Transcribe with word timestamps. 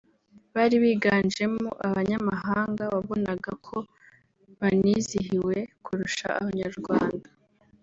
bari 0.53 0.75
biganjemo 0.83 1.69
abanyamahanga 1.87 2.83
wabonaga 2.93 3.51
ko 3.67 3.77
banizihiwe 4.59 5.55
kurusha 5.85 6.27
Abanyarwanda 6.39 7.27